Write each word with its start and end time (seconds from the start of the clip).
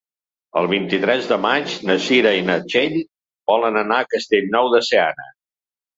El 0.61 0.67
vint-i-tres 0.69 1.27
de 1.31 1.37
maig 1.43 1.75
na 1.89 1.97
Cira 2.07 2.31
i 2.37 2.41
na 2.47 2.55
Txell 2.71 2.97
volen 3.53 3.81
anar 3.83 4.03
a 4.07 4.11
Castellnou 4.15 4.73
de 4.77 4.85
Seana. 4.89 5.29